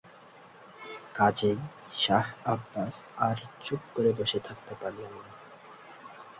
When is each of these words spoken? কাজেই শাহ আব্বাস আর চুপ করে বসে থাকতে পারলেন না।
কাজেই 1.15 1.57
শাহ 1.93 2.25
আব্বাস 2.45 2.95
আর 3.17 3.37
চুপ 3.63 3.81
করে 3.95 4.11
বসে 4.13 4.39
থাকতে 4.39 4.73
পারলেন 4.81 5.11
না। 5.17 5.29